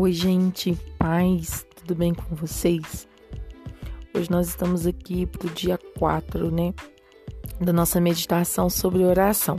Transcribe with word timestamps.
Oi, 0.00 0.12
gente, 0.12 0.78
paz, 0.96 1.66
tudo 1.74 1.96
bem 1.96 2.14
com 2.14 2.36
vocês? 2.36 3.08
Hoje 4.14 4.30
nós 4.30 4.46
estamos 4.46 4.86
aqui 4.86 5.26
para 5.26 5.48
o 5.48 5.50
dia 5.50 5.76
4, 5.98 6.52
né? 6.52 6.72
Da 7.60 7.72
nossa 7.72 8.00
meditação 8.00 8.70
sobre 8.70 9.02
oração. 9.02 9.58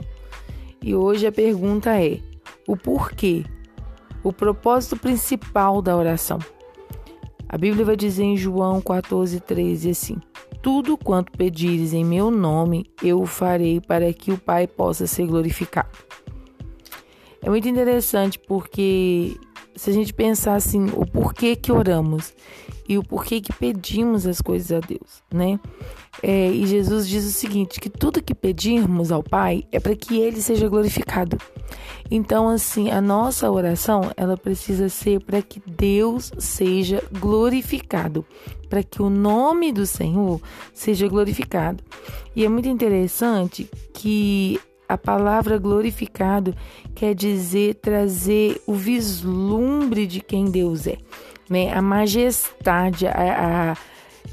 E 0.82 0.94
hoje 0.94 1.26
a 1.26 1.30
pergunta 1.30 1.90
é: 2.02 2.20
o 2.66 2.74
porquê? 2.74 3.44
O 4.24 4.32
propósito 4.32 4.96
principal 4.96 5.82
da 5.82 5.94
oração. 5.94 6.38
A 7.46 7.58
Bíblia 7.58 7.84
vai 7.84 7.96
dizer 7.96 8.24
em 8.24 8.36
João 8.38 8.80
14, 8.80 9.40
13 9.40 9.90
assim: 9.90 10.16
Tudo 10.62 10.96
quanto 10.96 11.36
pedires 11.36 11.92
em 11.92 12.02
meu 12.02 12.30
nome, 12.30 12.90
eu 13.02 13.20
o 13.20 13.26
farei 13.26 13.78
para 13.78 14.10
que 14.14 14.32
o 14.32 14.38
Pai 14.38 14.66
possa 14.66 15.06
ser 15.06 15.26
glorificado. 15.26 15.98
É 17.42 17.50
muito 17.50 17.68
interessante 17.68 18.38
porque 18.38 19.38
se 19.76 19.90
a 19.90 19.92
gente 19.92 20.12
pensar 20.12 20.54
assim, 20.54 20.86
o 20.94 21.06
porquê 21.06 21.56
que 21.56 21.72
oramos 21.72 22.32
e 22.88 22.98
o 22.98 23.04
porquê 23.04 23.40
que 23.40 23.52
pedimos 23.52 24.26
as 24.26 24.40
coisas 24.40 24.72
a 24.72 24.80
Deus, 24.80 25.22
né? 25.32 25.60
É, 26.22 26.50
e 26.50 26.66
Jesus 26.66 27.08
diz 27.08 27.24
o 27.24 27.30
seguinte: 27.30 27.80
que 27.80 27.88
tudo 27.88 28.22
que 28.22 28.34
pedirmos 28.34 29.12
ao 29.12 29.22
Pai 29.22 29.64
é 29.70 29.78
para 29.78 29.94
que 29.94 30.18
Ele 30.18 30.42
seja 30.42 30.68
glorificado. 30.68 31.38
Então, 32.10 32.48
assim, 32.48 32.90
a 32.90 33.00
nossa 33.00 33.48
oração 33.48 34.10
ela 34.16 34.36
precisa 34.36 34.88
ser 34.88 35.20
para 35.20 35.40
que 35.40 35.62
Deus 35.64 36.32
seja 36.38 37.02
glorificado, 37.12 38.26
para 38.68 38.82
que 38.82 39.00
o 39.00 39.08
nome 39.08 39.72
do 39.72 39.86
Senhor 39.86 40.40
seja 40.74 41.06
glorificado. 41.06 41.84
E 42.34 42.44
é 42.44 42.48
muito 42.48 42.68
interessante 42.68 43.70
que 43.94 44.58
a 44.90 44.98
palavra 44.98 45.56
glorificado 45.56 46.52
quer 46.96 47.14
dizer 47.14 47.76
trazer 47.76 48.60
o 48.66 48.74
vislumbre 48.74 50.04
de 50.04 50.20
quem 50.20 50.46
Deus 50.46 50.86
é, 50.88 50.98
né? 51.48 51.72
A 51.72 51.80
majestade, 51.80 53.06
a, 53.06 53.72
a 53.72 53.76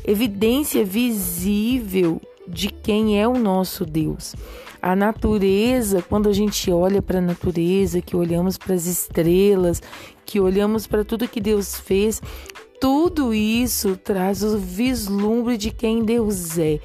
evidência 0.03 0.83
visível 0.83 2.19
de 2.47 2.69
quem 2.69 3.21
é 3.21 3.27
o 3.27 3.37
nosso 3.37 3.85
Deus. 3.85 4.35
A 4.81 4.95
natureza, 4.95 6.01
quando 6.01 6.27
a 6.27 6.33
gente 6.33 6.71
olha 6.71 7.03
para 7.03 7.19
a 7.19 7.21
natureza, 7.21 8.01
que 8.01 8.15
olhamos 8.15 8.57
para 8.57 8.73
as 8.73 8.87
estrelas, 8.87 9.81
que 10.25 10.39
olhamos 10.39 10.87
para 10.87 11.05
tudo 11.05 11.27
que 11.27 11.39
Deus 11.39 11.75
fez, 11.75 12.19
tudo 12.81 13.31
isso 13.31 13.95
traz 13.95 14.41
o 14.43 14.57
vislumbre 14.57 15.55
de 15.55 15.69
quem 15.69 16.03
Deus 16.03 16.57
é. 16.57 16.79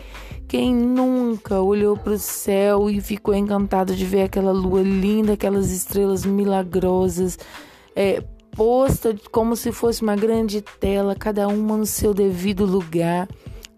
Quem 0.52 0.74
nunca 0.74 1.62
olhou 1.62 1.96
para 1.96 2.12
o 2.12 2.18
céu 2.18 2.90
e 2.90 3.00
ficou 3.00 3.34
encantado 3.34 3.96
de 3.96 4.04
ver 4.04 4.24
aquela 4.24 4.52
lua 4.52 4.82
linda, 4.82 5.32
aquelas 5.32 5.70
estrelas 5.70 6.26
milagrosas, 6.26 7.38
é, 7.96 8.22
posta 8.54 9.16
como 9.30 9.56
se 9.56 9.72
fosse 9.72 10.02
uma 10.02 10.14
grande 10.14 10.60
tela, 10.60 11.16
cada 11.16 11.48
uma 11.48 11.78
no 11.78 11.86
seu 11.86 12.12
devido 12.12 12.66
lugar, 12.66 13.26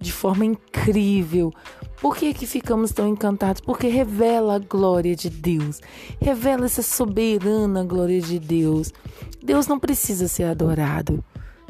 de 0.01 0.11
forma 0.11 0.45
incrível. 0.45 1.53
Por 2.01 2.17
que, 2.17 2.35
que 2.35 2.45
ficamos 2.45 2.91
tão 2.91 3.07
encantados? 3.07 3.61
Porque 3.61 3.87
revela 3.87 4.57
a 4.57 4.59
glória 4.59 5.15
de 5.15 5.31
Deus, 5.31 5.81
revela 6.21 6.65
essa 6.65 6.83
soberana 6.83 7.85
glória 7.85 8.21
de 8.21 8.41
Deus. 8.41 8.93
Deus 9.41 9.69
não 9.69 9.79
precisa 9.79 10.27
ser 10.27 10.43
adorado. 10.43 11.25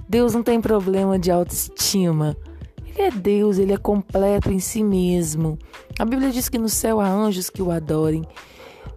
Deus 0.09 0.33
não 0.33 0.43
tem 0.43 0.63
problema 0.63 1.19
de 1.19 1.31
autoestima. 1.31 2.35
Ele 2.95 3.09
é 3.09 3.11
Deus, 3.11 3.59
ele 3.59 3.73
é 3.73 3.77
completo 3.77 4.53
em 4.53 4.61
si 4.61 4.83
mesmo. 4.83 5.59
A 5.99 6.05
Bíblia 6.05 6.31
diz 6.31 6.49
que 6.49 6.59
no 6.59 6.69
céu 6.69 7.01
há 7.01 7.09
anjos 7.09 7.51
que 7.51 7.61
o 7.61 7.73
adorem. 7.73 8.23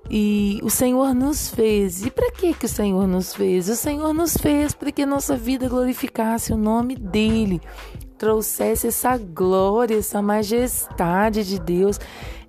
E 0.09 0.59
o 0.63 0.69
Senhor 0.69 1.13
nos 1.13 1.49
fez. 1.49 2.05
E 2.05 2.11
para 2.11 2.31
que 2.31 2.53
que 2.53 2.65
o 2.65 2.69
Senhor 2.69 3.07
nos 3.07 3.33
fez? 3.33 3.67
O 3.67 3.75
Senhor 3.75 4.13
nos 4.13 4.37
fez 4.37 4.73
para 4.73 4.91
que 4.91 5.05
nossa 5.05 5.35
vida 5.35 5.67
glorificasse 5.67 6.53
o 6.53 6.57
nome 6.57 6.95
dele, 6.95 7.59
trouxesse 8.17 8.87
essa 8.87 9.17
glória, 9.17 9.97
essa 9.97 10.21
majestade 10.21 11.43
de 11.43 11.59
Deus, 11.59 11.99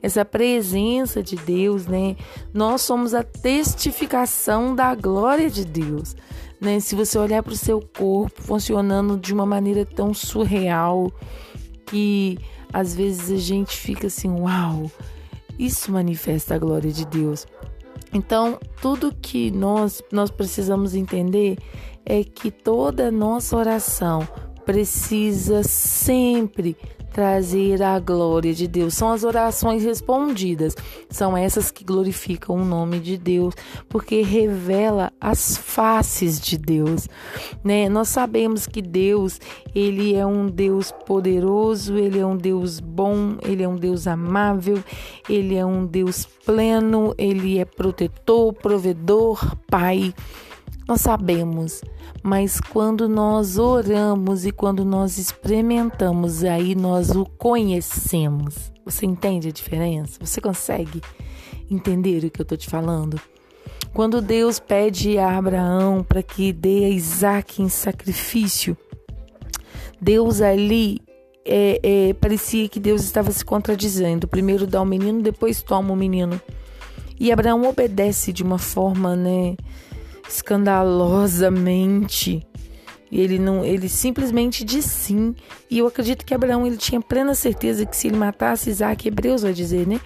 essa 0.02 0.24
presença 0.24 1.22
de 1.22 1.36
Deus, 1.36 1.86
né? 1.86 2.16
Nós 2.52 2.82
somos 2.82 3.14
a 3.14 3.22
testificação 3.22 4.74
da 4.74 4.94
glória 4.94 5.50
de 5.50 5.64
Deus. 5.64 6.16
Né? 6.60 6.80
Se 6.80 6.94
você 6.94 7.18
olhar 7.18 7.42
para 7.42 7.52
o 7.52 7.56
seu 7.56 7.80
corpo 7.80 8.42
funcionando 8.42 9.16
de 9.16 9.32
uma 9.32 9.46
maneira 9.46 9.84
tão 9.84 10.12
surreal 10.12 11.12
que 11.86 12.38
às 12.72 12.94
vezes 12.94 13.30
a 13.30 13.36
gente 13.36 13.76
fica 13.76 14.08
assim, 14.08 14.28
uau, 14.28 14.90
isso 15.58 15.90
manifesta 15.90 16.54
a 16.54 16.58
glória 16.58 16.90
de 16.90 17.06
Deus. 17.06 17.46
Então, 18.12 18.58
tudo 18.80 19.14
que 19.14 19.50
nós 19.50 20.02
nós 20.10 20.30
precisamos 20.30 20.94
entender 20.94 21.58
é 22.04 22.24
que 22.24 22.50
toda 22.50 23.10
nossa 23.10 23.56
oração 23.56 24.26
precisa 24.68 25.62
sempre 25.62 26.76
trazer 27.10 27.82
a 27.82 27.98
glória 27.98 28.52
de 28.52 28.68
Deus. 28.68 28.92
São 28.92 29.10
as 29.10 29.24
orações 29.24 29.82
respondidas, 29.82 30.76
são 31.08 31.34
essas 31.34 31.70
que 31.70 31.82
glorificam 31.82 32.54
o 32.54 32.64
nome 32.66 33.00
de 33.00 33.16
Deus, 33.16 33.54
porque 33.88 34.20
revela 34.20 35.10
as 35.18 35.56
faces 35.56 36.38
de 36.38 36.58
Deus, 36.58 37.08
né? 37.64 37.88
Nós 37.88 38.08
sabemos 38.08 38.66
que 38.66 38.82
Deus, 38.82 39.40
ele 39.74 40.14
é 40.14 40.26
um 40.26 40.50
Deus 40.50 40.92
poderoso, 41.06 41.96
ele 41.96 42.18
é 42.18 42.26
um 42.26 42.36
Deus 42.36 42.78
bom, 42.78 43.38
ele 43.42 43.62
é 43.62 43.68
um 43.68 43.76
Deus 43.76 44.06
amável, 44.06 44.84
ele 45.30 45.56
é 45.56 45.64
um 45.64 45.86
Deus 45.86 46.26
pleno, 46.44 47.14
ele 47.16 47.58
é 47.58 47.64
protetor, 47.64 48.52
provedor, 48.52 49.56
pai. 49.66 50.12
Nós 50.88 51.02
sabemos, 51.02 51.82
mas 52.22 52.58
quando 52.58 53.10
nós 53.10 53.58
oramos 53.58 54.46
e 54.46 54.50
quando 54.50 54.86
nós 54.86 55.18
experimentamos, 55.18 56.42
aí 56.42 56.74
nós 56.74 57.10
o 57.10 57.26
conhecemos. 57.26 58.72
Você 58.86 59.04
entende 59.04 59.48
a 59.48 59.52
diferença? 59.52 60.18
Você 60.18 60.40
consegue 60.40 61.02
entender 61.70 62.24
o 62.24 62.30
que 62.30 62.40
eu 62.40 62.42
estou 62.42 62.56
te 62.56 62.70
falando? 62.70 63.20
Quando 63.92 64.22
Deus 64.22 64.58
pede 64.58 65.18
a 65.18 65.36
Abraão 65.36 66.02
para 66.02 66.22
que 66.22 66.54
dê 66.54 66.86
a 66.86 66.88
Isaac 66.88 67.60
em 67.60 67.68
sacrifício, 67.68 68.74
Deus 70.00 70.40
ali 70.40 71.02
é, 71.44 71.80
é, 71.82 72.14
parecia 72.14 72.66
que 72.66 72.80
Deus 72.80 73.02
estava 73.02 73.30
se 73.30 73.44
contradizendo. 73.44 74.26
Primeiro 74.26 74.66
dá 74.66 74.80
o 74.80 74.86
menino, 74.86 75.20
depois 75.20 75.60
toma 75.60 75.92
o 75.92 75.96
menino. 75.96 76.40
E 77.20 77.30
Abraão 77.30 77.68
obedece 77.68 78.32
de 78.32 78.42
uma 78.42 78.56
forma, 78.58 79.14
né? 79.14 79.54
Escandalosamente. 80.28 82.46
Ele 83.10 83.38
não, 83.38 83.64
ele 83.64 83.88
simplesmente 83.88 84.64
diz 84.64 84.84
sim. 84.84 85.34
E 85.70 85.78
eu 85.78 85.86
acredito 85.86 86.24
que 86.24 86.34
Abraão 86.34 86.66
ele 86.66 86.76
tinha 86.76 87.00
plena 87.00 87.34
certeza 87.34 87.86
que 87.86 87.96
se 87.96 88.08
ele 88.08 88.16
matasse 88.16 88.68
Isaac, 88.68 89.08
Hebreus 89.08 89.42
vai 89.42 89.52
dizer, 89.52 89.86
né? 89.86 90.00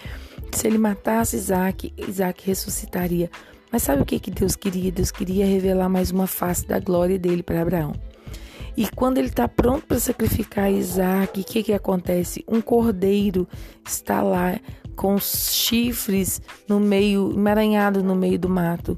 Se 0.52 0.66
ele 0.66 0.78
matasse 0.78 1.36
Isaac, 1.36 1.92
Isaac 1.96 2.46
ressuscitaria. 2.46 3.30
Mas 3.72 3.82
sabe 3.82 4.02
o 4.02 4.04
que, 4.04 4.20
que 4.20 4.30
Deus 4.30 4.54
queria? 4.54 4.92
Deus 4.92 5.10
queria 5.10 5.46
revelar 5.46 5.88
mais 5.88 6.10
uma 6.10 6.26
face 6.26 6.66
da 6.66 6.78
glória 6.78 7.18
dele 7.18 7.42
para 7.42 7.62
Abraão. 7.62 7.94
E 8.76 8.86
quando 8.88 9.18
ele 9.18 9.28
está 9.28 9.48
pronto 9.48 9.86
para 9.86 9.98
sacrificar 9.98 10.70
Isaac, 10.70 11.40
o 11.40 11.44
que, 11.44 11.62
que 11.62 11.72
acontece? 11.72 12.44
Um 12.48 12.60
cordeiro 12.60 13.48
está 13.84 14.22
lá 14.22 14.58
com 14.94 15.14
os 15.14 15.52
chifres 15.52 16.40
no 16.68 16.78
meio, 16.78 17.32
emaranhado 17.32 18.02
no 18.02 18.14
meio 18.14 18.38
do 18.38 18.48
mato. 18.48 18.96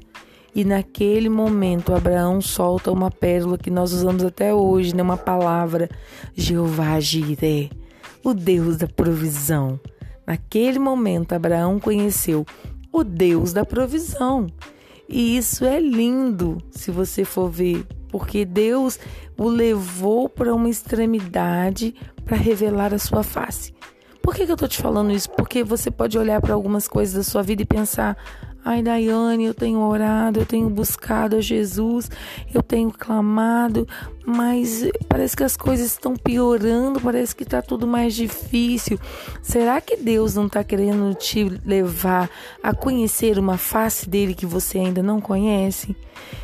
E 0.55 0.63
naquele 0.63 1.27
momento, 1.27 1.93
Abraão 1.93 2.39
solta 2.39 2.89
uma 2.89 3.11
pérola 3.11 3.57
que 3.57 3.69
nós 3.69 3.91
usamos 3.91 4.23
até 4.23 4.53
hoje, 4.53 4.95
né? 4.95 5.03
uma 5.03 5.17
palavra, 5.17 5.89
Jeová 6.33 6.97
Jiré, 7.01 7.69
o 8.23 8.33
Deus 8.33 8.77
da 8.77 8.87
provisão. 8.87 9.77
Naquele 10.25 10.79
momento, 10.79 11.33
Abraão 11.33 11.77
conheceu 11.77 12.45
o 12.89 13.03
Deus 13.03 13.51
da 13.51 13.65
provisão. 13.65 14.47
E 15.09 15.35
isso 15.35 15.65
é 15.65 15.77
lindo, 15.77 16.57
se 16.71 16.89
você 16.89 17.25
for 17.25 17.49
ver, 17.49 17.85
porque 18.07 18.45
Deus 18.45 18.97
o 19.37 19.49
levou 19.49 20.29
para 20.29 20.55
uma 20.55 20.69
extremidade 20.69 21.93
para 22.23 22.37
revelar 22.37 22.93
a 22.93 22.97
sua 22.97 23.23
face. 23.23 23.73
Por 24.21 24.33
que, 24.33 24.45
que 24.45 24.51
eu 24.51 24.55
estou 24.55 24.69
te 24.69 24.81
falando 24.81 25.11
isso? 25.11 25.29
Porque 25.31 25.63
você 25.63 25.91
pode 25.91 26.17
olhar 26.17 26.41
para 26.41 26.53
algumas 26.53 26.87
coisas 26.87 27.13
da 27.13 27.23
sua 27.23 27.43
vida 27.43 27.61
e 27.61 27.65
pensar: 27.65 28.17
Ai, 28.67 28.81
Daiane, 28.81 29.45
eu 29.45 29.53
tenho 29.53 29.79
orado, 29.79 30.39
eu 30.39 30.45
tenho 30.45 30.67
buscado 30.71 31.35
a 31.35 31.39
Jesus, 31.39 32.09
eu 32.51 32.63
tenho 32.63 32.91
clamado, 32.91 33.87
mas 34.25 34.89
parece 35.07 35.37
que 35.37 35.43
as 35.43 35.55
coisas 35.55 35.85
estão 35.85 36.15
piorando, 36.15 36.99
parece 36.99 37.35
que 37.35 37.43
está 37.43 37.61
tudo 37.61 37.85
mais 37.85 38.15
difícil. 38.15 38.99
Será 39.43 39.79
que 39.79 39.95
Deus 39.95 40.33
não 40.33 40.47
está 40.47 40.63
querendo 40.63 41.13
te 41.13 41.43
levar 41.63 42.27
a 42.63 42.73
conhecer 42.73 43.37
uma 43.37 43.55
face 43.55 44.09
dele 44.09 44.33
que 44.33 44.47
você 44.47 44.79
ainda 44.79 45.03
não 45.03 45.21
conhece? 45.21 45.95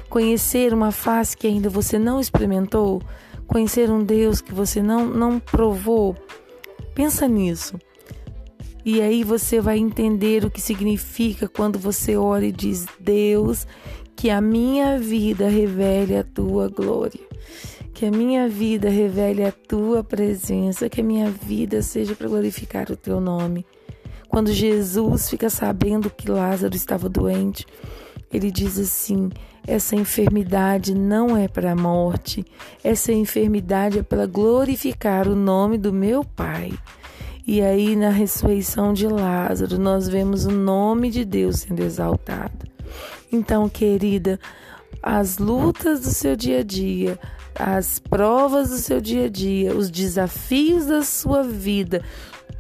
Conhecer 0.08 0.76
uma 0.76 0.92
face 0.92 1.36
que 1.36 1.48
ainda 1.48 1.72
você 1.72 1.98
não 1.98 2.20
experimentou? 2.20 3.02
Conhecer 3.48 3.90
um 3.90 4.04
Deus 4.04 4.42
que 4.42 4.54
você 4.54 4.80
não, 4.80 5.08
não 5.08 5.40
provou? 5.40 6.16
Pensa 6.94 7.28
nisso. 7.28 7.80
E 8.84 9.02
aí 9.02 9.24
você 9.24 9.62
vai 9.62 9.78
entender 9.78 10.44
o 10.44 10.50
que 10.50 10.60
significa 10.60 11.48
quando 11.48 11.78
você 11.78 12.18
ora 12.18 12.46
e 12.46 12.52
diz: 12.52 12.86
Deus, 13.00 13.68
que 14.16 14.30
a 14.30 14.42
minha 14.42 14.98
vida 14.98 15.48
revele 15.48 16.18
a 16.18 16.24
tua 16.24 16.68
glória. 16.68 17.22
Que 17.94 18.06
a 18.08 18.12
minha 18.12 18.48
vida 18.48 18.90
revele 18.90 19.44
a 19.44 19.52
tua 19.52 20.04
presença, 20.04 20.90
que 20.90 21.02
a 21.02 21.04
minha 21.04 21.30
vida 21.30 21.82
seja 21.82 22.16
para 22.16 22.28
glorificar 22.28 22.92
o 22.92 22.96
teu 22.96 23.20
nome. 23.20 23.66
Quando 24.28 24.52
Jesus 24.52 25.30
fica 25.30 25.50
sabendo 25.50 26.10
que 26.10 26.32
Lázaro 26.32 26.76
estava 26.76 27.10
doente, 27.10 27.66
ele 28.32 28.50
diz 28.50 28.80
assim: 28.80 29.30
essa 29.68 29.96
enfermidade 29.96 30.96
não 30.96 31.38
é 31.38 31.48
para 31.48 31.74
a 31.74 31.76
morte, 31.76 32.46
essa 32.84 33.12
enfermidade 33.12 34.00
é 34.00 34.04
para 34.04 34.26
glorificar 34.26 35.28
o 35.28 35.36
nome 35.36 35.78
do 35.78 35.94
meu 35.94 36.24
Pai. 36.24 36.72
E 37.46 37.62
aí, 37.62 37.96
na 37.96 38.10
ressurreição 38.10 38.94
de 38.94 39.08
Lázaro, 39.08 39.80
nós 39.80 40.08
vemos 40.08 40.46
o 40.46 40.52
nome 40.52 41.10
de 41.10 41.26
Deus 41.26 41.62
sendo 41.62 41.82
exaltado. 41.82 42.68
Então, 43.32 43.68
querida, 43.68 44.40
as 45.02 45.38
lutas 45.38 46.02
do 46.02 46.12
seu 46.12 46.36
dia 46.36 46.60
a 46.60 46.64
dia, 46.64 47.20
as 47.56 48.00
provas 48.00 48.70
do 48.70 48.78
seu 48.78 49.02
dia 49.02 49.26
a 49.26 49.30
dia, 49.30 49.76
os 49.76 49.90
desafios 49.90 50.86
da 50.86 51.04
sua 51.04 51.44
vida, 51.44 52.04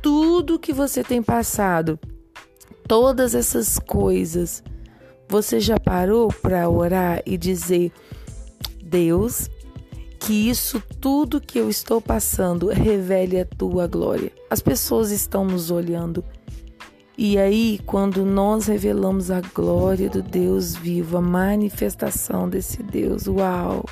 tudo 0.01 0.59
que 0.59 0.73
você 0.73 1.03
tem 1.03 1.21
passado, 1.21 1.99
todas 2.87 3.35
essas 3.35 3.77
coisas, 3.77 4.63
você 5.29 5.59
já 5.59 5.79
parou 5.79 6.29
para 6.41 6.67
orar 6.69 7.21
e 7.25 7.37
dizer: 7.37 7.91
Deus, 8.83 9.49
que 10.21 10.49
isso 10.49 10.81
tudo 10.99 11.41
que 11.41 11.59
eu 11.59 11.67
estou 11.67 11.99
passando 11.99 12.67
revele 12.67 13.39
a 13.39 13.45
tua 13.45 13.87
glória. 13.87 14.31
As 14.51 14.61
pessoas 14.61 15.09
estão 15.09 15.43
nos 15.43 15.71
olhando. 15.71 16.23
E 17.17 17.39
aí, 17.39 17.79
quando 17.87 18.23
nós 18.23 18.67
revelamos 18.67 19.31
a 19.31 19.41
glória 19.41 20.09
do 20.09 20.21
Deus 20.21 20.75
vivo, 20.75 21.17
a 21.17 21.21
manifestação 21.21 22.47
desse 22.47 22.83
Deus, 22.83 23.27
uau! 23.27 23.83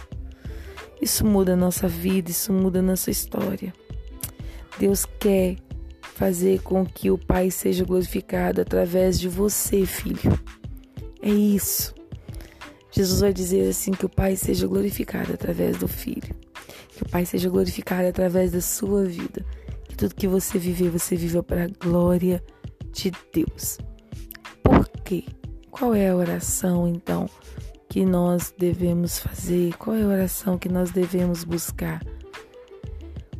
Isso 1.01 1.25
muda 1.25 1.53
a 1.53 1.57
nossa 1.57 1.87
vida, 1.87 2.29
isso 2.29 2.53
muda 2.53 2.77
a 2.77 2.83
nossa 2.83 3.09
história. 3.09 3.73
Deus 4.77 5.05
quer 5.19 5.55
fazer 6.01 6.61
com 6.61 6.85
que 6.85 7.09
o 7.09 7.17
Pai 7.17 7.49
seja 7.49 7.83
glorificado 7.83 8.61
através 8.61 9.19
de 9.19 9.27
você, 9.27 9.83
filho. 9.83 10.39
É 11.23 11.29
isso. 11.29 11.98
Jesus 12.91 13.21
vai 13.21 13.33
dizer 13.33 13.69
assim: 13.69 13.91
que 13.91 14.05
o 14.05 14.09
Pai 14.09 14.35
seja 14.35 14.67
glorificado 14.67 15.33
através 15.33 15.77
do 15.77 15.87
Filho, 15.87 16.35
que 16.95 17.03
o 17.03 17.09
Pai 17.09 17.25
seja 17.25 17.49
glorificado 17.49 18.07
através 18.07 18.51
da 18.51 18.61
sua 18.61 19.05
vida, 19.05 19.45
que 19.87 19.95
tudo 19.95 20.15
que 20.15 20.27
você 20.27 20.57
viver, 20.57 20.89
você 20.89 21.15
viva 21.15 21.43
para 21.43 21.65
a 21.65 21.67
glória 21.67 22.43
de 22.91 23.11
Deus. 23.33 23.77
Por 24.63 24.87
quê? 25.03 25.23
Qual 25.71 25.93
é 25.93 26.09
a 26.09 26.15
oração 26.15 26.87
então 26.87 27.29
que 27.87 28.05
nós 28.05 28.53
devemos 28.57 29.19
fazer? 29.19 29.75
Qual 29.77 29.95
é 29.95 30.03
a 30.03 30.07
oração 30.07 30.57
que 30.57 30.69
nós 30.69 30.91
devemos 30.91 31.43
buscar? 31.43 32.03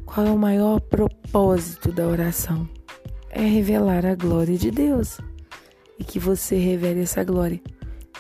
Qual 0.05 0.25
é 0.25 0.31
o 0.31 0.37
maior 0.37 0.79
propósito 0.79 1.91
da 1.91 2.07
oração? 2.07 2.67
É 3.29 3.41
revelar 3.41 4.05
a 4.05 4.15
glória 4.15 4.57
de 4.57 4.71
Deus. 4.71 5.19
E 5.99 6.03
que 6.03 6.17
você 6.17 6.57
revele 6.57 7.01
essa 7.01 7.23
glória, 7.23 7.61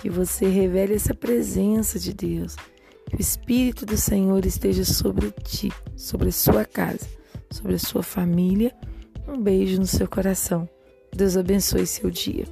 que 0.01 0.09
você 0.09 0.47
revele 0.47 0.95
essa 0.95 1.13
presença 1.13 1.99
de 1.99 2.13
Deus. 2.13 2.55
Que 3.09 3.15
o 3.15 3.21
Espírito 3.21 3.85
do 3.85 3.97
Senhor 3.97 4.45
esteja 4.45 4.85
sobre 4.85 5.31
ti, 5.43 5.71
sobre 5.95 6.29
a 6.29 6.31
sua 6.31 6.63
casa, 6.63 7.07
sobre 7.51 7.75
a 7.75 7.79
sua 7.79 8.03
família. 8.03 8.73
Um 9.27 9.41
beijo 9.41 9.79
no 9.79 9.87
seu 9.87 10.07
coração. 10.07 10.67
Deus 11.15 11.35
abençoe 11.35 11.85
seu 11.85 12.09
dia. 12.09 12.45